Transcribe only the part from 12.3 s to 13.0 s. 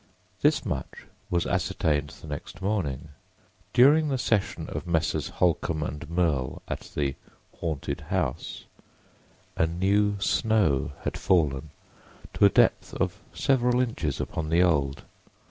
to a depth